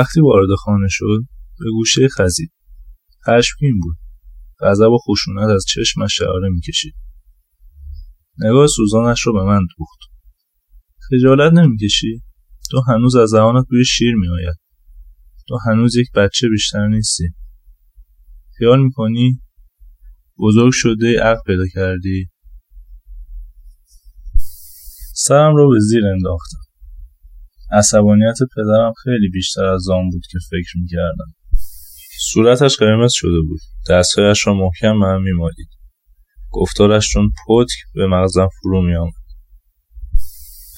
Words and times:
وقتی 0.00 0.20
وارد 0.20 0.48
خانه 0.58 0.86
شد 0.90 1.20
به 1.58 1.64
گوشه 1.70 2.08
خزید. 2.08 2.52
خشمگین 3.26 3.80
بود. 3.80 3.96
غضب 4.60 4.90
و 4.90 4.98
خشونت 4.98 5.48
از 5.48 5.64
چشمش 5.68 6.16
شعاره 6.16 6.48
می‌کشید. 6.48 6.94
نگاه 8.38 8.66
سوزانش 8.66 9.20
رو 9.20 9.32
به 9.32 9.42
من 9.42 9.60
دوخت. 9.78 9.98
خجالت 11.10 11.52
نمی‌کشی؟ 11.52 12.22
تو 12.70 12.80
هنوز 12.88 13.16
از 13.16 13.28
زبانت 13.28 13.66
بوی 13.70 13.84
شیر 13.84 14.14
میآید. 14.14 14.56
تو 15.48 15.58
هنوز 15.66 15.96
یک 15.96 16.12
بچه 16.12 16.48
بیشتر 16.48 16.86
نیستی. 16.86 17.28
خیال 18.58 18.82
می‌کنی 18.82 19.42
بزرگ 20.38 20.72
شده 20.72 21.20
عقل 21.22 21.40
پیدا 21.46 21.64
کردی؟ 21.74 22.30
سرم 25.14 25.56
رو 25.56 25.70
به 25.70 25.78
زیر 25.80 26.06
انداختم. 26.06 26.69
عصبانیت 27.72 28.38
پدرم 28.56 28.92
خیلی 29.04 29.28
بیشتر 29.32 29.64
از 29.64 29.88
آن 29.88 30.08
بود 30.10 30.22
که 30.30 30.38
فکر 30.50 30.78
می‌کردم. 30.82 31.34
صورتش 32.32 32.76
قرمز 32.76 33.12
شده 33.12 33.40
بود. 33.48 33.60
دستهایش 33.90 34.46
را 34.46 34.54
محکم 34.54 35.00
به 35.00 35.06
هم 35.06 35.22
میمالید. 35.22 35.68
گفتارش 36.50 37.08
چون 37.08 37.32
پتک 37.46 37.76
به 37.94 38.06
مغزم 38.06 38.48
فرو 38.62 38.82
میآمد. 38.82 39.12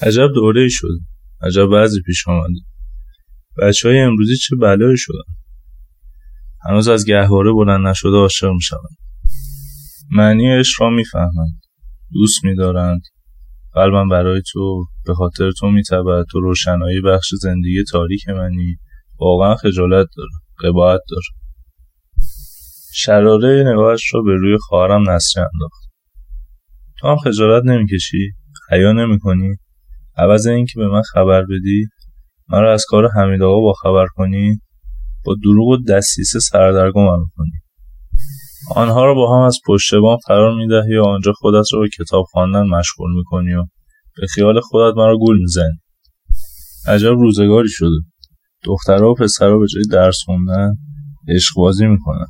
عجب 0.01 0.27
دوره 0.35 0.61
ای 0.61 0.69
شد. 0.69 0.99
عجب 1.41 1.65
بعضی 1.65 2.01
پیش 2.05 2.27
آمده 2.27 2.59
بچه 3.57 3.89
های 3.89 3.99
امروزی 3.99 4.37
چه 4.37 4.55
بلایی 4.55 4.97
شدن؟ 4.97 5.33
هنوز 6.65 6.87
از 6.87 7.05
گهواره 7.05 7.51
بلند 7.51 7.87
نشده 7.87 8.17
عاشق 8.17 8.49
می‌شوند. 8.51 8.97
معنی 10.11 10.59
عشق 10.59 10.81
را 10.81 10.89
می‌فهمند. 10.89 11.61
دوست 12.13 12.43
میدارند. 12.43 13.01
قلبم 13.73 14.09
برای 14.09 14.41
تو 14.51 14.85
به 15.05 15.13
خاطر 15.13 15.51
تو 15.51 15.67
میتبد 15.67 16.25
تو 16.31 16.39
روشنایی 16.39 17.01
بخش 17.01 17.29
زندگی 17.41 17.83
تاریک 17.91 18.29
منی. 18.29 18.77
واقعا 19.19 19.55
خجالت 19.55 20.07
داره 20.17 20.29
قباعت 20.63 21.01
داره 21.09 21.43
شراره 22.95 23.63
نگاهش 23.67 24.13
را 24.13 24.21
به 24.21 24.33
روی 24.35 24.57
خواهرم 24.57 25.09
نسری 25.09 25.43
انداخت. 25.43 25.83
تو 26.99 27.07
هم 27.07 27.17
خجالت 27.17 27.63
نمی‌کشی؟ 27.65 28.31
حیا 28.71 28.91
نمی‌کنی؟ 28.91 29.55
عوض 30.17 30.47
اینکه 30.47 30.73
به 30.75 30.87
من 30.87 31.01
خبر 31.01 31.41
بدی 31.41 31.87
مرا 32.49 32.73
از 32.73 32.85
کار 32.87 33.09
حمید 33.15 33.41
آقا 33.41 33.61
با 33.61 33.73
خبر 33.73 34.05
کنی؟ 34.15 34.61
با 35.25 35.35
دروغ 35.43 35.67
و 35.67 35.77
دستیسه 35.77 36.39
سردرگمم 36.39 37.19
می‌کنی. 37.19 37.62
آنها 38.71 39.05
را 39.05 39.13
با 39.13 39.37
هم 39.37 39.45
از 39.45 39.59
پشت 39.67 39.95
بام 39.95 40.17
قرار 40.27 40.55
می‌دهی 40.55 40.97
و 40.97 41.03
آنجا 41.03 41.31
خودت 41.31 41.65
را 41.73 41.79
به 41.79 41.89
کتاب 41.89 42.25
خواندن 42.31 42.63
مشغول 42.63 43.15
می‌کنی 43.15 43.53
و 43.53 43.63
به 44.17 44.27
خیال 44.27 44.59
خودت 44.59 44.97
مرا 44.97 45.17
گول 45.17 45.39
می‌زنی. 45.39 45.79
عجب 46.87 47.09
روزگاری 47.09 47.69
شده. 47.69 47.95
دخترها 48.63 49.11
و 49.11 49.15
پسرها 49.15 49.57
به 49.57 49.65
جای 49.67 49.83
درس 49.91 50.17
خوندن 50.25 50.73
عشق 51.29 51.55
بازی 51.55 51.87
می‌کنن. 51.87 52.27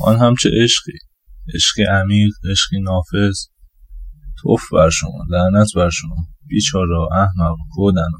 آن 0.00 0.16
هم 0.16 0.34
چه 0.40 0.50
عشقی. 0.62 0.92
عشقی 1.54 1.82
عمیق 1.82 2.32
عشقی 2.50 2.80
نافذ. 2.80 3.36
توف 4.42 4.72
بر 4.72 4.90
شما 4.90 5.24
لعنت 5.30 5.68
بر 5.76 5.90
شما. 5.90 6.16
بیچارا 6.48 7.08
احمق 7.12 7.56
کودنا 7.70 8.18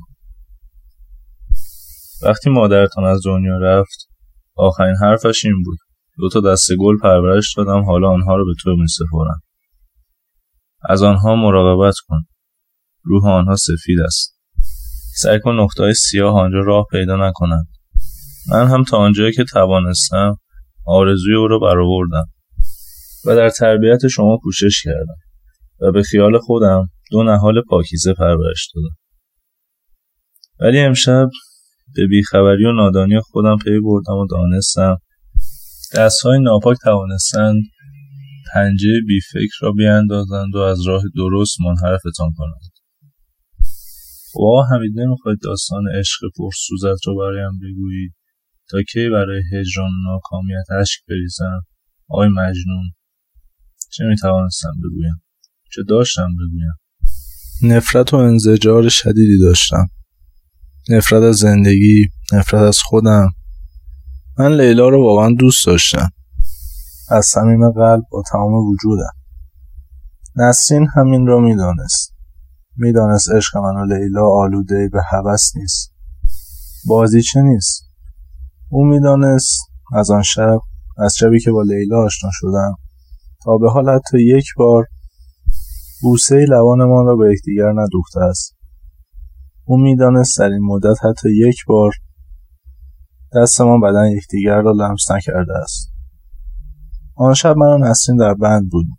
وقتی 2.23 2.51
مادرتان 2.51 3.05
از 3.05 3.21
دنیا 3.25 3.59
رفت 3.59 4.09
آخرین 4.57 4.97
حرفش 5.03 5.45
این 5.45 5.63
بود. 5.63 5.79
دو 6.19 6.29
تا 6.29 6.41
دست 6.41 6.69
گل 6.79 6.99
پرورش 7.03 7.55
دادم 7.57 7.85
حالا 7.85 8.09
آنها 8.09 8.37
رو 8.37 8.47
به 8.47 8.53
تو 8.63 8.77
می 8.77 8.89
سپارم. 8.89 9.41
از 10.89 11.03
آنها 11.03 11.35
مراقبت 11.35 11.95
کن. 12.07 12.21
روح 13.03 13.27
آنها 13.27 13.57
سفید 13.57 14.01
است. 14.01 14.39
سعی 15.17 15.41
کن 15.41 15.55
نقطه 15.55 15.93
سیاه 15.93 16.41
آنجا 16.41 16.59
راه 16.61 16.87
پیدا 16.91 17.29
نکنند. 17.29 17.67
من 18.51 18.67
هم 18.67 18.85
تا 18.85 18.97
آنجایی 18.97 19.33
که 19.33 19.45
توانستم 19.45 20.37
آرزوی 20.87 21.37
او 21.37 21.49
را 21.49 21.59
برآوردم 21.59 22.25
و 23.27 23.37
در 23.37 23.51
تربیت 23.51 24.09
شما 24.09 24.39
کوشش 24.43 24.83
کردم 24.83 25.17
و 25.81 25.93
به 25.93 26.03
خیال 26.03 26.39
خودم 26.39 26.89
دو 27.11 27.23
نهال 27.23 27.63
پاکیزه 27.69 28.15
پرورش 28.15 28.71
دادم. 28.75 28.97
ولی 30.61 30.81
امشب 30.81 31.29
به 31.95 32.07
بیخبری 32.07 32.65
و 32.65 32.73
نادانی 32.73 33.21
خودم 33.21 33.57
پی 33.57 33.81
بردم 33.81 34.15
و 34.15 34.27
دانستم 34.27 34.97
های 36.25 36.41
ناپاک 36.43 36.77
توانستند 36.83 37.63
پنجه 38.55 39.01
بیفکر 39.07 39.55
را 39.61 39.73
بیاندازند 39.73 40.55
و 40.55 40.59
از 40.59 40.87
راه 40.87 41.03
درست 41.17 41.61
منحرفتان 41.61 42.33
کنند. 42.37 42.73
وا 44.35 44.67
حمید 44.71 45.01
نمی‌خواید 45.01 45.39
داستان 45.43 45.83
عشق 45.99 46.21
پرسوزت 46.37 47.07
را 47.07 47.15
برایم 47.15 47.59
بگویید؟ 47.59 48.15
تا 48.71 48.83
کی 48.83 49.09
برای 49.09 49.43
هجران 49.53 49.91
و 49.91 50.13
ناکامیت 50.13 50.71
اشک 50.81 51.01
بریزم؟ 51.09 51.61
آقای 52.09 52.29
مجنون 52.29 52.93
چه 53.93 54.05
می‌توانستم 54.05 54.73
بگویم؟ 54.85 55.23
چه 55.75 55.83
داشتم 55.89 56.29
بگویم؟ 56.37 56.75
نفرت 57.63 58.15
و 58.15 58.17
انزجار 58.17 58.89
شدیدی 58.89 59.39
داشتم. 59.39 59.87
نفرت 60.91 61.23
از 61.23 61.37
زندگی 61.37 62.07
نفرت 62.33 62.63
از 62.63 62.79
خودم. 62.79 63.29
من 64.39 64.57
لیلا 64.57 64.89
رو 64.89 65.05
واقعا 65.05 65.35
دوست 65.39 65.67
داشتم. 65.67 66.09
از 67.11 67.27
صمیم 67.27 67.71
قلب 67.71 68.03
با 68.11 68.23
تمام 68.33 68.53
وجودم. 68.53 69.13
نسرین 70.37 70.87
همین 70.97 71.27
را 71.27 71.39
می‌دانست. 71.39 72.15
می‌دانست 72.77 73.31
عشق 73.31 73.57
من 73.57 73.77
و 73.77 73.95
لیلا 73.95 74.29
آلوده 74.31 74.89
به 74.93 75.03
هوس 75.11 75.57
نیست. 75.57 75.93
بازیچه 76.89 77.41
نیست؟ 77.41 77.85
او 78.71 78.85
می‌دانست 78.85 79.61
از 79.95 80.11
آن 80.11 80.23
شب 80.23 80.59
از 80.99 81.15
شبی 81.17 81.41
که 81.41 81.51
با 81.51 81.63
لیلا 81.63 82.05
آشنا 82.05 82.31
شدم 82.33 82.75
تا 83.45 83.59
به 83.59 83.71
حال 83.71 83.89
حتی 83.91 84.19
یک 84.19 84.47
بار 84.57 84.87
بوسه 86.03 86.37
لبانمان 86.37 87.07
را 87.07 87.17
به 87.17 87.33
یکدیگر 87.33 87.73
ندوخته 87.73 88.21
است. 88.21 88.57
او 89.65 89.81
می‌دانست 89.81 90.39
در 90.39 90.49
این 90.49 90.65
مدت 90.65 91.05
حتی 91.05 91.29
یک 91.49 91.57
بار 91.67 91.93
دستمان 93.35 93.81
بدن 93.81 94.07
یکدیگر 94.07 94.63
را 94.63 94.73
لمس 94.73 95.11
نکرده 95.11 95.59
است. 95.59 95.93
آن 97.17 97.35
شب 97.35 97.57
من 97.57 97.67
و 97.67 97.79
نسرین 97.79 98.19
در 98.19 98.35
بند 98.35 98.71
بودیم. 98.71 98.97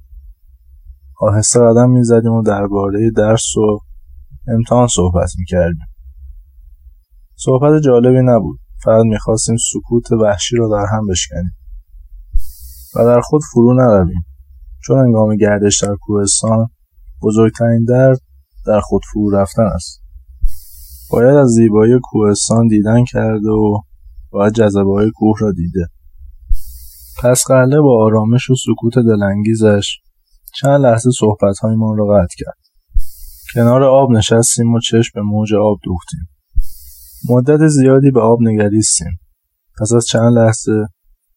آهسته 1.20 1.60
قدم 1.60 1.90
می‌زدیم 1.90 2.32
و 2.32 2.44
درباره 2.44 3.12
درس 3.16 3.58
و 3.58 3.80
امتحان 4.48 4.88
صحبت 4.88 5.30
می‌کردیم. 5.40 5.88
صحبت 7.36 7.82
جالبی 7.84 8.22
نبود. 8.24 8.60
فقط 8.84 9.06
می‌خواستیم 9.06 9.56
سکوت 9.72 10.12
وحشی 10.12 10.56
را 10.56 10.70
در 10.70 10.86
هم 10.96 11.08
بشکنیم 11.08 11.56
و 12.96 13.06
در 13.06 13.22
خود 13.22 13.42
فرو 13.54 13.74
نرویم. 13.74 14.26
چون 14.84 15.00
انگام 15.00 15.36
گردش 15.36 15.84
در 15.84 15.96
کوهستان 16.02 16.68
بزرگترین 17.22 17.86
درد 17.88 18.20
در 18.66 18.80
خود 18.80 19.02
فرو 19.14 19.32
رفتن 19.32 19.64
است. 19.64 20.02
باید 21.12 21.36
از 21.36 21.48
زیبایی 21.48 22.00
کوهستان 22.04 22.68
دیدن 22.68 23.04
کرده 23.04 23.50
و 23.50 23.82
باید 24.36 24.54
جذبه 24.54 24.94
های 24.94 25.12
کوه 25.16 25.38
را 25.42 25.52
دیده. 25.52 25.88
پس 27.24 27.44
قله 27.48 27.82
با 27.82 28.04
آرامش 28.04 28.50
و 28.50 28.56
سکوت 28.56 28.94
دلانگیزش 29.06 29.98
چند 30.56 30.82
لحظه 30.82 31.10
صحبت 31.20 31.66
من 31.66 31.98
را 31.98 32.06
قطع 32.06 32.36
کرد. 32.38 32.58
کنار 33.54 33.84
آب 33.84 34.12
نشستیم 34.12 34.74
و 34.74 34.80
چشم 34.80 35.12
به 35.16 35.22
موج 35.22 35.54
آب 35.54 35.78
دوختیم. 35.84 36.30
مدت 37.30 37.68
زیادی 37.68 38.12
به 38.12 38.22
آب 38.22 38.40
نگریستیم. 38.42 39.20
پس 39.82 39.94
از 39.94 40.06
چند 40.06 40.38
لحظه 40.38 40.86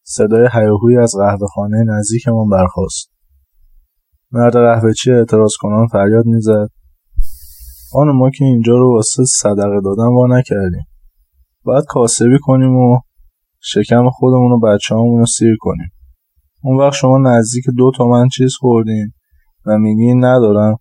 صدای 0.02 0.48
هیاهویی 0.52 0.96
از 0.96 1.14
قهوهخانه 1.18 1.84
نزدیکمان 1.88 2.48
برخاست. 2.48 3.10
مرد 4.32 4.52
قهوهچی 4.52 5.12
اعتراض 5.12 5.52
کنان 5.60 5.86
فریاد 5.86 6.26
می‌زد. 6.26 6.68
آن 7.94 8.08
ما 8.16 8.30
که 8.30 8.44
اینجا 8.44 8.72
رو 8.72 8.94
واسه 8.94 9.24
صدقه 9.24 9.80
دادن 9.84 10.06
وا 10.06 10.26
نکردیم. 10.38 10.87
باید 11.68 11.84
کاسبی 11.88 12.38
کنیم 12.40 12.76
و 12.76 13.00
شکم 13.60 14.10
خودمون 14.10 14.52
و 14.52 14.58
بچه 14.58 14.94
رو 14.94 15.26
سیر 15.26 15.56
کنیم. 15.60 15.90
اون 16.62 16.78
وقت 16.80 16.92
شما 16.94 17.18
نزدیک 17.18 17.64
دو 17.76 17.90
تومن 17.96 18.28
چیز 18.28 18.54
خوردین 18.54 19.12
و 19.66 19.78
میگین 19.78 20.24
ندارم. 20.24 20.76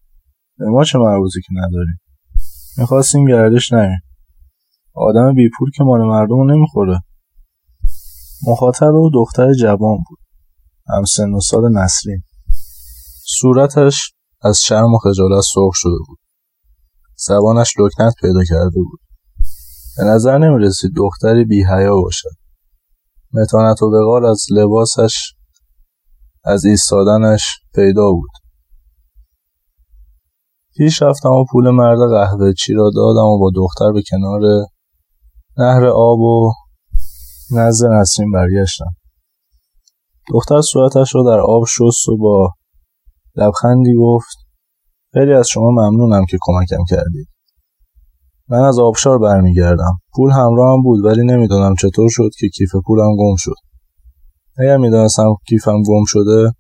به 0.58 0.66
ما 0.70 0.84
چه 0.84 1.00
مربوزی 1.00 1.40
که 1.42 1.54
نداریم؟ 1.54 2.00
می‌خواستیم 2.78 3.28
گردش 3.28 3.74
نریم 3.74 4.00
آدم 4.94 5.34
بیپول 5.34 5.72
که 5.78 5.84
مال 5.84 6.02
مردم 6.02 6.52
نمی‌خوره. 6.52 7.00
مخاطب 8.48 8.96
او 8.96 9.10
دختر 9.14 9.54
جوان 9.54 9.98
بود. 10.10 10.20
هم 10.88 11.04
سن 11.04 11.34
و 11.34 11.40
سال 11.40 11.74
نسرین. 11.74 12.24
صورتش 13.40 14.14
از 14.42 14.60
شرم 14.66 14.94
و 14.94 14.98
خجالت 14.98 15.44
سرخ 15.54 15.74
شده 15.74 15.98
بود. 16.08 16.20
زبانش 17.16 17.74
لکنت 17.80 18.14
پیدا 18.22 18.44
کرده 18.44 18.76
بود. 18.76 19.00
به 19.98 20.04
نظر 20.04 20.38
نمی 20.38 20.66
رسید 20.66 20.92
دختری 20.96 21.46
بی 21.46 21.64
حیا 21.64 22.02
باشد. 22.02 22.30
متانت 23.34 23.82
و 23.82 23.86
وقار 23.86 24.26
از 24.26 24.46
لباسش 24.52 25.34
از 26.44 26.66
ایستادنش 26.66 27.44
پیدا 27.76 28.12
بود. 28.12 28.30
پیش 30.78 31.02
رفتم 31.02 31.30
و 31.30 31.46
پول 31.52 31.70
مرد 31.70 32.00
قهوه 32.10 32.54
چی 32.54 32.74
را 32.74 32.92
دادم 32.96 33.26
و 33.26 33.40
با 33.40 33.52
دختر 33.56 33.92
به 33.92 34.02
کنار 34.12 34.42
نهر 35.58 35.86
آب 35.86 36.20
و 36.20 36.54
نزد 37.56 37.86
نسرین 37.86 38.32
برگشتم. 38.32 38.96
دختر 40.34 40.62
صورتش 40.62 41.16
رو 41.16 41.24
در 41.24 41.40
آب 41.40 41.64
شست 41.66 42.10
و 42.10 42.18
با 42.18 42.54
لبخندی 43.36 43.94
گفت 44.00 44.38
خیلی 45.14 45.34
از 45.34 45.48
شما 45.48 45.72
ممنونم 45.72 46.26
که 46.30 46.38
کمکم 46.42 46.84
کردید. 46.90 47.28
من 48.50 48.64
از 48.64 48.80
آبشار 48.80 49.20
برمیگردم. 49.20 50.00
پول 50.16 50.32
همراهم 50.32 50.82
بود 50.82 51.06
ولی 51.06 51.26
نمی‌دونم 51.26 51.76
چطور 51.76 52.10
شد 52.10 52.30
که 52.40 52.50
کیف 52.50 52.70
پولم 52.86 53.16
گم 53.16 53.36
شد. 53.38 53.56
اگر 54.60 54.78
می‌دانستم 54.78 55.36
کیفم 55.48 55.82
گم 55.82 56.04
شده 56.06 56.52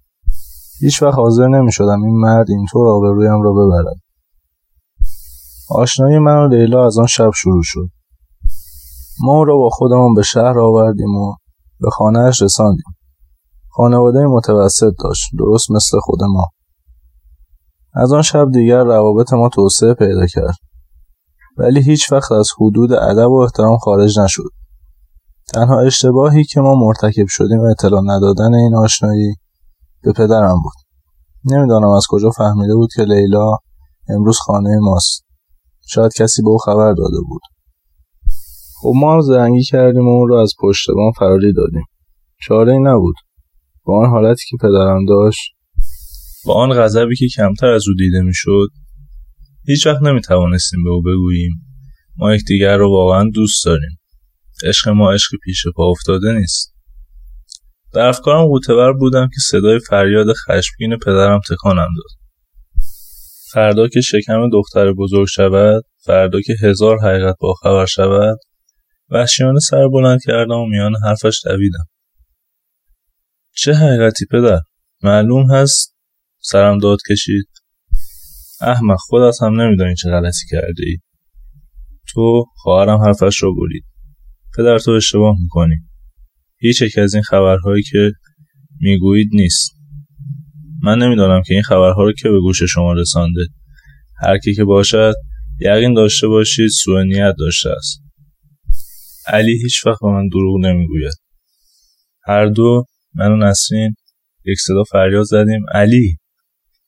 هیچ 0.79 1.03
وقت 1.03 1.15
حاضر 1.15 1.47
نمی 1.47 1.71
شدم 1.71 2.03
این 2.03 2.15
مرد 2.15 2.49
اینطور 2.49 2.87
آبرویم 2.87 3.41
را 3.41 3.53
ببرد. 3.53 3.95
آشنایی 5.69 6.19
من 6.19 6.37
و 6.37 6.47
لیلا 6.47 6.85
از 6.85 6.97
آن 6.97 7.05
شب 7.05 7.31
شروع 7.35 7.61
شد. 7.63 7.89
ما 9.23 9.43
را 9.43 9.57
با 9.57 9.69
خودمون 9.69 10.13
به 10.13 10.23
شهر 10.23 10.59
آوردیم 10.59 11.15
و 11.15 11.35
به 11.79 11.89
خانهاش 11.89 12.41
رساندیم. 12.41 12.95
خانواده 13.69 14.25
متوسط 14.25 14.93
داشت 15.03 15.29
درست 15.39 15.71
مثل 15.71 15.99
خود 15.99 16.23
ما. 16.23 16.47
از 17.93 18.13
آن 18.13 18.21
شب 18.21 18.51
دیگر 18.51 18.83
روابط 18.83 19.33
ما 19.33 19.49
توسعه 19.49 19.93
پیدا 19.93 20.25
کرد. 20.25 20.66
ولی 21.57 21.83
هیچ 21.83 22.12
وقت 22.12 22.31
از 22.31 22.50
حدود 22.59 22.94
ادب 22.94 23.30
و 23.30 23.39
احترام 23.39 23.77
خارج 23.77 24.19
نشد. 24.19 24.50
تنها 25.54 25.80
اشتباهی 25.80 26.44
که 26.44 26.62
ما 26.62 26.75
مرتکب 26.75 27.25
شدیم 27.27 27.59
اطلاع 27.59 28.01
ندادن 28.06 28.54
این 28.54 28.75
آشنایی 28.75 29.36
به 30.04 30.13
پدرم 30.13 30.62
بود. 30.63 30.74
نمی‌دانم 31.45 31.89
از 31.89 32.06
کجا 32.09 32.30
فهمیده 32.30 32.75
بود 32.75 32.89
که 32.95 33.04
لیلا 33.04 33.51
امروز 34.09 34.38
خانه 34.38 34.80
ماست. 34.81 35.25
شاید 35.88 36.13
کسی 36.13 36.42
به 36.42 36.50
او 36.50 36.57
خبر 36.57 36.94
داده 36.94 37.18
بود. 37.30 37.42
خب 38.81 38.92
ما 38.95 39.13
هم 39.13 39.21
زنگی 39.21 39.63
کردیم 39.63 40.07
و 40.07 40.09
اون 40.09 40.27
رو 40.27 40.36
از 40.36 40.54
پشت 40.59 40.88
فراری 41.18 41.54
دادیم. 41.54 41.86
چاره 42.42 42.74
ای 42.74 42.80
نبود. 42.80 43.15
با 43.83 44.04
آن 44.04 44.09
حالتی 44.09 44.44
که 44.50 44.57
پدرم 44.62 45.06
داشت 45.06 45.51
با 46.45 46.54
آن 46.54 46.74
غضبی 46.74 47.15
که 47.15 47.27
کمتر 47.36 47.68
از 47.68 47.83
او 47.88 47.94
دیده 47.98 48.21
می‌شد 48.21 48.68
هیچ 49.67 49.87
وقت 49.87 50.01
نمی 50.01 50.21
توانستیم 50.21 50.83
به 50.83 50.89
او 50.89 51.01
بگوییم. 51.01 51.51
ما 52.17 52.35
یکدیگر 52.35 52.77
رو 52.77 52.91
واقعا 52.91 53.29
دوست 53.33 53.65
داریم. 53.65 53.99
عشق 54.63 54.89
ما 54.89 55.13
عشق 55.13 55.31
پیش 55.43 55.63
پا 55.75 55.91
افتاده 55.91 56.33
نیست. 56.33 56.73
در 57.93 58.01
افکارم 58.01 58.45
قوتور 58.45 58.93
بودم 58.93 59.27
که 59.27 59.39
صدای 59.39 59.79
فریاد 59.79 60.27
خشمگین 60.33 60.97
پدرم 61.05 61.39
تکانم 61.49 61.87
داد. 61.97 62.17
فردا 63.51 63.87
که 63.87 64.01
شکم 64.01 64.49
دختر 64.49 64.93
بزرگ 64.93 65.27
شود 65.27 65.83
فردا 65.97 66.41
که 66.41 66.55
هزار 66.61 66.97
حقیقت 66.99 67.35
با 67.39 67.53
خبر 67.53 67.85
شود 67.85 68.37
وحشیانه 69.09 69.59
سر 69.59 69.87
بلند 69.87 70.19
کردم 70.25 70.59
و 70.59 70.65
میان 70.65 70.93
حرفش 71.03 71.41
دویدم. 71.45 71.85
چه 73.55 73.73
حقیقتی 73.73 74.25
پدر؟ 74.31 74.59
معلوم 75.03 75.51
هست؟ 75.51 75.95
سرم 76.39 76.77
داد 76.77 76.99
کشید. 77.09 77.47
احمق 78.62 78.98
خودت 79.00 79.36
هم 79.42 79.62
نمیدانی 79.62 79.95
چه 79.95 80.09
غلطی 80.09 80.45
کرده 80.51 80.83
ای 80.86 80.98
تو 82.13 82.45
خواهرم 82.56 83.00
حرفش 83.00 83.44
را 83.44 83.51
برید 83.51 83.86
پدر 84.57 84.80
تو 84.80 84.92
اشتباه 84.92 85.36
می‌کنی. 85.42 85.75
هیچ 86.59 86.81
یک 86.81 86.98
از 86.98 87.13
این 87.13 87.24
خبرهایی 87.24 87.83
که 87.83 88.12
می‌گویید 88.80 89.30
نیست. 89.33 89.71
من 90.83 90.98
نمی‌دانم 91.00 91.42
که 91.45 91.54
این 91.54 91.63
خبرها 91.63 92.04
رو 92.04 92.13
که 92.13 92.30
به 92.30 92.39
گوش 92.39 92.63
شما 92.63 92.94
رسانده. 92.94 93.48
هر 94.21 94.38
کی 94.38 94.56
که 94.56 94.63
باشد 94.63 95.13
یقین 95.59 95.94
داشته 95.94 96.27
باشید 96.27 96.69
سوء 96.83 97.04
نیت 97.04 97.36
داشته 97.39 97.69
است. 97.69 98.01
علی 99.27 99.62
هیچ 99.63 99.86
وقت 99.86 100.00
به 100.01 100.07
من 100.07 100.27
دروغ 100.27 100.59
نمی‌گوید. 100.59 101.13
هر 102.24 102.45
دو 102.45 102.86
من 103.15 103.31
و 103.31 103.38
نسرین 103.38 103.95
یک 104.45 104.59
صدا 104.59 104.83
فریاد 104.83 105.24
زدیم. 105.24 105.65
علی؟ 105.71 106.18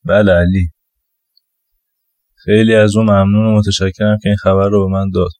بله 0.05 0.31
علی. 0.31 0.69
خیلی 2.43 2.75
از 2.75 2.95
اون 2.95 3.05
ممنون 3.05 3.45
و 3.45 3.57
متشکرم 3.57 4.17
که 4.23 4.29
این 4.29 4.37
خبر 4.37 4.69
رو 4.69 4.87
به 4.87 4.93
من 4.93 5.09
داد. 5.13 5.31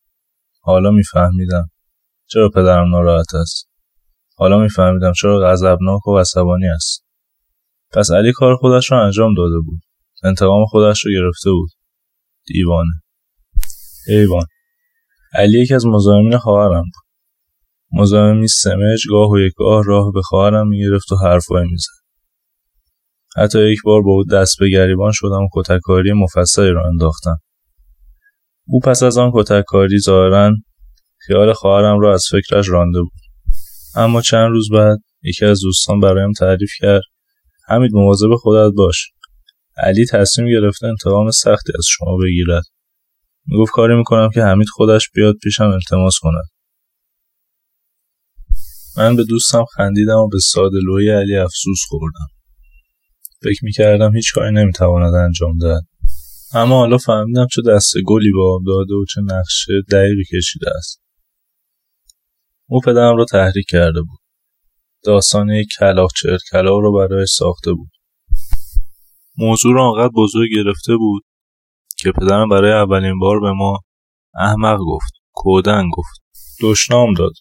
حالا 0.61 0.91
میفهمیدم 0.91 1.69
چرا 2.25 2.49
پدرم 2.49 2.89
ناراحت 2.89 3.35
است. 3.35 3.69
حالا 4.35 4.59
میفهمیدم 4.59 5.11
چرا 5.13 5.39
غضبناک 5.39 6.07
و 6.07 6.17
عصبانی 6.17 6.67
است. 6.67 7.05
پس 7.91 8.11
علی 8.11 8.31
کار 8.31 8.55
خودش 8.55 8.91
را 8.91 9.05
انجام 9.05 9.33
داده 9.33 9.59
بود. 9.59 9.79
انتقام 10.23 10.65
خودش 10.65 11.05
رو 11.05 11.11
گرفته 11.11 11.51
بود. 11.51 11.69
دیوانه. 12.45 12.91
حیوان. 14.07 14.45
علی 15.33 15.61
یکی 15.61 15.73
از 15.73 15.85
مزاحمین 15.85 16.37
خواهرم 16.37 16.83
بود. 16.83 17.09
مزاحمی 18.01 18.47
سمج 18.47 19.07
گاه 19.09 19.29
و 19.29 19.39
یک 19.39 19.53
گاه 19.57 19.83
راه 19.85 20.11
به 20.13 20.21
خواهرم 20.21 20.67
می‌گرفت 20.67 21.11
و 21.11 21.15
حرفهایی 21.15 21.69
می‌زد. 21.71 21.98
حتی 23.37 23.71
یک 23.71 23.79
بار 23.85 24.01
با 24.01 24.11
او 24.11 24.23
دست 24.23 24.59
به 24.59 24.69
گریبان 24.69 25.11
شدم 25.13 25.43
و 25.43 25.47
کتککاری 25.53 26.13
مفصلی 26.13 26.69
را 26.69 26.87
انداختم. 26.87 27.37
او 28.67 28.79
پس 28.79 29.03
از 29.03 29.17
آن 29.17 29.31
کتککاری 29.33 29.99
ظاهرا 29.99 30.51
خیال 31.17 31.53
خواهرم 31.53 31.99
را 31.99 32.13
از 32.13 32.25
فکرش 32.31 32.69
رانده 32.69 33.01
بود. 33.01 33.19
اما 33.95 34.21
چند 34.21 34.49
روز 34.49 34.69
بعد 34.71 34.97
یکی 35.23 35.45
از 35.45 35.59
دوستان 35.63 35.99
برایم 35.99 36.31
تعریف 36.31 36.71
کرد 36.79 37.01
حمید 37.67 37.93
مواظب 37.93 38.35
خودت 38.35 38.73
باش. 38.75 39.11
علی 39.77 40.05
تصمیم 40.05 40.47
گرفته 40.47 40.87
انتقام 40.87 41.31
سختی 41.31 41.73
از 41.77 41.85
شما 41.87 42.17
بگیرد. 42.17 42.63
می‌گفت 43.45 43.71
کاری 43.71 43.95
می‌کنم 43.95 44.29
که 44.33 44.43
حمید 44.43 44.67
خودش 44.69 45.09
بیاد 45.13 45.35
پیشم 45.43 45.63
التماس 45.63 46.19
کند. 46.21 46.45
من 48.97 49.15
به 49.15 49.23
دوستم 49.23 49.65
خندیدم 49.65 50.17
و 50.17 50.27
به 50.27 50.39
ساده 50.39 50.77
علی 51.19 51.35
افسوس 51.35 51.79
خوردم. 51.87 52.38
فکر 53.43 53.59
می‌کردم 53.65 54.15
هیچ 54.15 54.33
کاری 54.33 54.55
نمی‌تواند 54.55 55.13
انجام 55.13 55.57
دهد. 55.57 55.83
اما 56.53 56.79
حالا 56.79 56.97
فهمیدم 56.97 57.47
چه 57.51 57.61
دست 57.67 57.93
گلی 58.05 58.31
به 58.31 58.43
آب 58.43 58.61
داده 58.67 58.93
و 58.93 59.05
چه 59.05 59.21
نقشه 59.21 59.73
دقیقی 59.91 60.23
کشیده 60.33 60.69
است. 60.77 61.01
او 62.69 62.81
پدرم 62.81 63.17
را 63.17 63.25
تحریک 63.25 63.65
کرده 63.69 64.01
بود. 64.01 64.19
داستان 65.03 65.49
یک 65.49 65.67
کلاق 65.79 66.11
چرت 66.21 66.39
کلاق 66.51 66.79
را 66.79 66.91
برایش 66.91 67.29
ساخته 67.29 67.73
بود. 67.73 67.89
موضوع 69.37 69.73
را 69.73 69.91
آنقدر 69.91 70.11
بزرگ 70.15 70.49
گرفته 70.55 70.95
بود 70.97 71.23
که 71.97 72.11
پدرم 72.11 72.49
برای 72.49 72.71
اولین 72.71 73.19
بار 73.19 73.39
به 73.39 73.51
ما 73.51 73.79
احمق 74.35 74.79
گفت 74.79 75.13
کودن 75.31 75.89
گفت 75.89 76.21
دشنام 76.61 77.13
داد. 77.13 77.33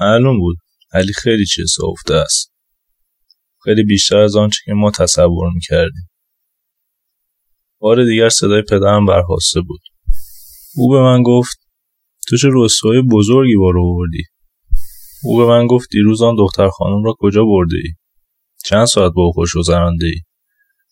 معلوم 0.00 0.38
بود 0.38 0.56
علی 0.92 1.12
خیلی 1.12 1.46
چیز 1.46 1.76
افته 1.84 2.14
است. 2.14 2.55
خیلی 3.66 3.84
بیشتر 3.84 4.16
از 4.16 4.36
آنچه 4.36 4.58
که 4.64 4.72
ما 4.72 4.90
تصور 4.90 5.52
می‌کردیم. 5.54 6.08
بار 7.78 8.04
دیگر 8.04 8.28
صدای 8.28 8.62
پدرم 8.62 9.06
برخواسته 9.06 9.60
بود. 9.60 9.80
او 10.76 10.90
به 10.90 11.00
من 11.00 11.22
گفت 11.22 11.58
تو 12.28 12.36
چه 12.36 12.48
رسوای 12.52 13.02
بزرگی 13.02 13.56
بارو 13.56 13.84
آوردی. 13.84 14.22
او 15.24 15.36
به 15.36 15.46
من 15.46 15.66
گفت 15.66 15.88
دیروز 15.90 16.22
آن 16.22 16.36
دختر 16.38 16.68
خانم 16.68 17.04
را 17.04 17.14
کجا 17.18 17.44
برده 17.44 17.76
ای 17.76 17.92
چند 18.64 18.84
ساعت 18.84 19.12
با 19.12 19.22
او 19.22 19.32
خوش 19.32 19.56
گذرانده 19.56 20.06
ای 20.06 20.20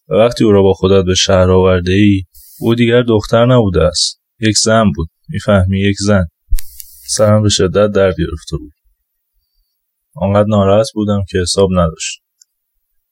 و 0.09 0.14
وقتی 0.14 0.45
او 0.45 0.52
را 0.52 0.62
با 0.62 0.73
خودت 0.73 1.04
به 1.04 1.14
شهر 1.14 1.50
آورده 1.50 1.93
ای 1.93 2.23
او 2.61 2.75
دیگر 2.75 3.02
دختر 3.02 3.47
نبوده 3.47 3.83
است. 3.83 4.23
یک 4.40 4.59
زن 4.59 4.85
بود. 4.97 5.09
می‌فهمی؟ 5.28 5.81
یک 5.81 5.97
زن. 5.99 6.25
سرم 7.09 7.43
به 7.43 7.49
شدت 7.49 7.90
درد 7.95 8.14
گرفته 8.19 8.57
بود. 8.57 8.73
آنقدر 10.16 10.49
ناراحت 10.49 10.87
بودم 10.95 11.21
که 11.31 11.38
حساب 11.38 11.69
نداشت. 11.73 12.24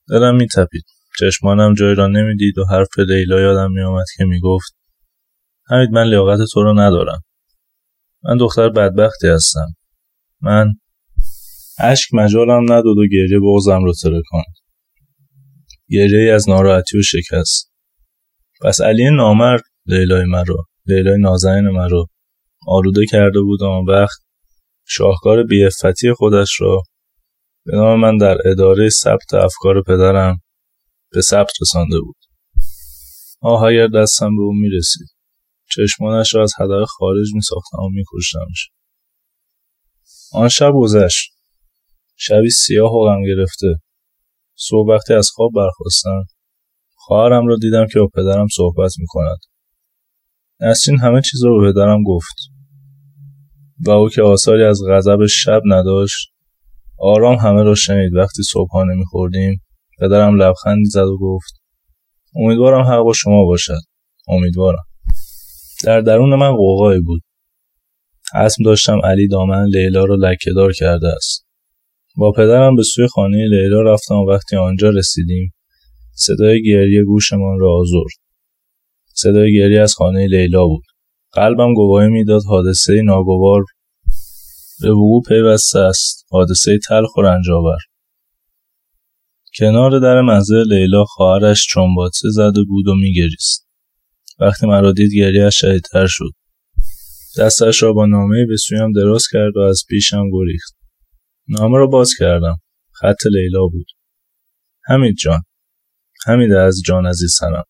دلم 0.09 0.37
میتپید. 0.37 0.85
چشمانم 1.18 1.75
جای 1.75 1.94
را 1.94 2.06
نمی‌دید 2.06 2.59
و 2.59 2.64
حرف 2.64 2.99
لیلا 2.99 3.40
یادم 3.40 3.73
میآمد 3.73 4.06
که 4.16 4.25
می‌گفت 4.25 4.76
حمید 5.71 5.90
من 5.90 6.09
لیاقت 6.09 6.38
تو 6.52 6.62
را 6.62 6.73
ندارم. 6.73 7.23
من 8.25 8.37
دختر 8.37 8.68
بدبختی 8.68 9.28
هستم. 9.28 9.66
من 10.40 10.66
اشک 11.78 12.14
مجالم 12.14 12.62
نداد 12.62 12.99
و 12.99 13.06
گریه 13.12 13.40
بغزم 13.42 13.85
را 13.85 13.92
ترکاند 14.02 14.54
گریه 15.90 16.32
از 16.32 16.49
ناراحتی 16.49 16.99
و 16.99 17.02
شکست. 17.02 17.73
پس 18.62 18.80
علی 18.80 19.11
نامرد 19.11 19.62
لیلای 19.87 20.25
مرا 20.25 20.66
لیلای 20.87 21.18
نازنین 21.18 21.68
مرا 21.68 22.06
آلوده 22.68 23.06
کرده 23.11 23.40
بود 23.40 23.62
آن 23.62 23.85
وقت 23.85 24.18
شاهکار 24.87 25.42
بیفتی 25.42 26.12
خودش 26.12 26.61
را 26.61 26.82
به 27.64 27.76
نام 27.76 28.00
من 28.00 28.16
در 28.16 28.38
اداره 28.45 28.88
ثبت 28.88 29.35
افکار 29.35 29.83
پدرم 29.83 30.40
به 31.12 31.21
ثبت 31.21 31.52
رسانده 31.61 32.00
بود. 32.00 32.16
آه 33.40 33.62
اگر 33.62 33.87
دستم 33.87 34.37
به 34.37 34.42
او 34.42 34.52
می‌رسید. 34.54 35.09
چشمانش 35.71 36.35
را 36.35 36.42
از 36.42 36.52
حدقه 36.59 36.85
خارج 36.85 37.26
میساختم 37.35 37.78
و 37.78 37.88
میکشتمش. 37.88 38.71
آن 40.33 40.49
شب 40.49 40.73
گذشت. 40.75 41.33
شبی 42.16 42.50
سیاه 42.50 42.92
و 42.92 43.04
غم 43.04 43.23
گرفته. 43.25 43.66
صبح 44.54 44.88
وقتی 44.88 45.14
از 45.14 45.31
خواب 45.31 45.50
برخواستم 45.57 46.25
خواهرم 46.95 47.47
را 47.47 47.57
دیدم 47.57 47.87
که 47.92 47.99
با 47.99 48.09
پدرم 48.14 48.47
صحبت 48.57 48.92
می‌کند. 48.99 49.38
نسرین 50.61 50.99
همه 51.00 51.21
چیز 51.21 51.45
را 51.45 51.59
به 51.59 51.73
پدرم 51.73 52.02
گفت 52.02 52.37
و 53.87 53.90
او 53.90 54.09
که 54.09 54.23
آثاری 54.23 54.64
از 54.64 54.81
غضب 54.88 55.26
شب 55.26 55.61
نداشت 55.66 56.32
آرام 57.02 57.37
همه 57.37 57.62
را 57.62 57.75
شنید. 57.75 58.14
وقتی 58.14 58.42
صبحانه 58.42 58.94
میخوردیم 58.94 59.62
پدرم 60.00 60.42
لبخندی 60.42 60.85
زد 60.85 61.04
و 61.04 61.18
گفت 61.21 61.52
امیدوارم 62.37 62.82
حق 62.85 63.02
با 63.02 63.12
شما 63.12 63.44
باشد. 63.44 63.80
امیدوارم. 64.28 64.85
در 65.85 66.00
درون 66.00 66.35
من 66.35 66.56
قوقایی 66.56 67.00
بود. 67.00 67.23
اسم 68.35 68.64
داشتم 68.64 69.00
علی 69.04 69.28
دامن 69.28 69.66
لیلا 69.66 70.04
را 70.04 70.14
لکهدار 70.14 70.73
کرده 70.73 71.09
است. 71.09 71.47
با 72.16 72.32
پدرم 72.32 72.76
به 72.76 72.82
سوی 72.82 73.06
خانه 73.06 73.49
لیلا 73.49 73.82
رفتم 73.82 74.14
و 74.14 74.30
وقتی 74.30 74.56
آنجا 74.56 74.90
رسیدیم 74.90 75.52
صدای 76.14 76.62
گریه 76.62 77.04
گوشمان 77.04 77.59
را 77.59 77.73
آزرد. 77.80 78.23
صدای 79.14 79.52
گریه 79.54 79.80
از 79.80 79.94
خانه 79.94 80.26
لیلا 80.26 80.66
بود. 80.66 80.85
قلبم 81.32 81.75
گواهی 81.75 82.09
می‌داد 82.09 82.42
حادثه 82.49 83.02
ناگوار 83.02 83.62
به 84.83 84.91
وقوع 84.91 85.23
پیوسته 85.29 85.79
است. 85.79 86.27
حادثه 86.31 86.79
تلخ 86.89 87.17
و 87.17 87.23
کنار 89.59 89.99
در 89.99 90.21
منزل 90.21 90.75
لیلا 90.75 91.05
خواهرش 91.05 91.67
چنباتسه 91.75 92.29
زده 92.31 92.65
بود 92.69 92.89
و 92.89 92.95
میگریست. 92.95 93.69
وقتی 94.41 94.67
مرا 94.67 94.93
دید 94.93 95.12
گریهاش 95.15 95.61
شدیدتر 95.61 96.07
شد. 96.07 96.31
دستش 97.39 97.83
را 97.83 97.93
با 97.93 98.07
نامه 98.07 98.47
به 98.47 98.57
سویم 98.57 98.93
دراز 98.93 99.27
کرد 99.33 99.57
و 99.57 99.61
از 99.61 99.85
پیشم 99.89 100.31
گریخت. 100.33 100.77
نامه 101.49 101.79
را 101.79 101.87
باز 101.87 102.11
کردم. 102.19 102.57
خط 102.93 103.27
لیلا 103.27 103.67
بود. 103.67 103.87
حمید 104.85 105.17
جان. 105.17 105.43
حمید 106.27 106.53
از 106.53 106.83
جان 106.85 107.07
عزیز 107.07 107.35
سرم 107.39 107.65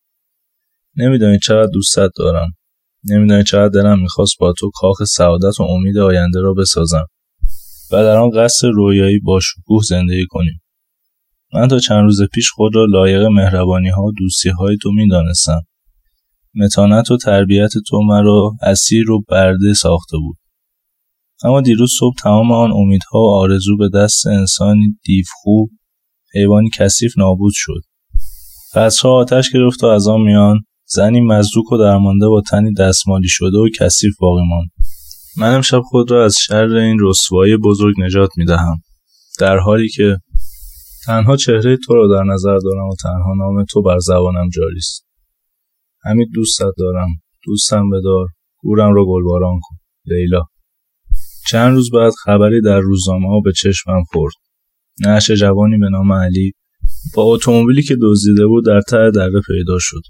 نمیدانی 0.95 1.39
چقدر 1.39 1.71
دوستت 1.73 2.09
دارم. 2.17 2.57
نمیدانی 3.09 3.43
چقدر 3.43 3.81
دلم 3.81 3.99
می‌خواست 3.99 4.33
با 4.39 4.53
تو 4.53 4.71
کاخ 4.73 5.03
سعادت 5.03 5.59
و 5.59 5.63
امید 5.63 5.97
آینده 5.97 6.41
را 6.41 6.53
بسازم 6.53 7.05
و 7.91 7.95
در 7.95 8.17
آن 8.17 8.29
قصر 8.29 8.69
رویایی 8.69 9.19
با 9.19 9.39
شکوه 9.39 9.83
زندگی 9.89 10.25
کنیم. 10.29 10.61
من 11.53 11.67
تا 11.67 11.79
چند 11.79 12.03
روز 12.03 12.21
پیش 12.33 12.49
خود 12.49 12.75
را 12.75 12.85
لایق 12.85 13.21
مهربانی 13.21 13.89
ها 13.89 14.03
و 14.03 14.11
دوستی 14.17 14.49
های 14.49 14.77
تو 14.81 14.91
می‌دانستم. 14.91 15.61
متانت 16.55 17.11
و 17.11 17.17
تربیت 17.17 17.71
تو 17.87 18.01
مرا 18.01 18.51
اسیر 18.61 19.11
و 19.11 19.21
برده 19.29 19.73
ساخته 19.73 20.17
بود. 20.17 20.37
اما 21.43 21.61
دیروز 21.61 21.91
صبح 21.99 22.15
تمام 22.23 22.51
آن 22.51 22.71
امیدها 22.71 23.19
و 23.19 23.33
آرزو 23.33 23.77
به 23.77 23.89
دست 23.93 24.27
انسانی 24.27 24.99
دیوخو 25.03 25.65
حیوانی 26.33 26.69
کثیف 26.77 27.17
نابود 27.17 27.53
شد. 27.55 27.81
قصرها 28.75 29.15
آتش 29.15 29.51
گرفت 29.53 29.83
و 29.83 29.87
از 29.87 30.07
آن 30.07 30.21
میان 30.21 30.59
زنی 30.95 31.21
مزدوک 31.21 31.71
و 31.71 31.77
درمانده 31.77 32.27
با 32.27 32.41
تنی 32.49 32.73
دستمالی 32.73 33.27
شده 33.27 33.57
و 33.57 33.69
کثیف 33.79 34.13
باقی 34.19 34.41
ماند. 34.49 34.69
من 35.37 35.55
امشب 35.55 35.81
خود 35.81 36.11
را 36.11 36.25
از 36.25 36.35
شر 36.39 36.75
این 36.75 36.97
رسوایی 37.01 37.57
بزرگ 37.57 37.95
نجات 37.99 38.29
می 38.37 38.45
دهم 38.45 38.81
در 39.39 39.57
حالی 39.57 39.89
که 39.89 40.17
تنها 41.05 41.35
چهره 41.35 41.77
تو 41.77 41.93
را 41.95 42.07
در 42.07 42.23
نظر 42.23 42.57
دارم 42.57 42.87
و 42.87 42.95
تنها 43.03 43.33
نام 43.37 43.65
تو 43.65 43.81
بر 43.81 43.97
زبانم 43.99 44.49
جاری 44.49 44.77
است. 44.77 45.05
همین 46.03 46.27
دوستت 46.33 46.73
دارم. 46.77 47.07
دوستم 47.45 47.89
بدار. 47.89 48.27
گورم 48.61 48.93
را 48.93 49.05
گلباران 49.05 49.59
کن. 49.63 49.75
لیلا. 50.05 50.41
چند 51.49 51.75
روز 51.75 51.91
بعد 51.91 52.13
خبری 52.23 52.61
در 52.61 52.79
روزنامه 52.79 53.27
ها 53.27 53.39
به 53.39 53.51
چشمم 53.51 54.03
خورد. 54.03 54.33
نعش 54.99 55.31
جوانی 55.31 55.77
به 55.77 55.89
نام 55.89 56.13
علی 56.13 56.51
با 57.15 57.23
اتومبیلی 57.23 57.83
که 57.83 57.97
دزدیده 58.01 58.47
بود 58.47 58.65
در 58.65 58.81
ته 58.81 59.11
دره 59.11 59.41
پیدا 59.47 59.77
شد. 59.79 60.01